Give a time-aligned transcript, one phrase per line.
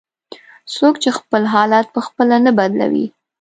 [0.75, 3.05] "څوک چې خپل حالت په خپله نه بدلوي".